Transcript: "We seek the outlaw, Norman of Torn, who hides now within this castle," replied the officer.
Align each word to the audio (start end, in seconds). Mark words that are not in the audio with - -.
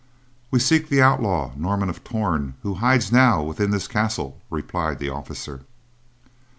"We 0.49 0.57
seek 0.57 0.89
the 0.89 0.99
outlaw, 0.99 1.51
Norman 1.55 1.87
of 1.87 2.03
Torn, 2.03 2.55
who 2.63 2.73
hides 2.73 3.11
now 3.11 3.43
within 3.43 3.69
this 3.69 3.87
castle," 3.87 4.41
replied 4.49 4.97
the 4.97 5.09
officer. 5.09 5.61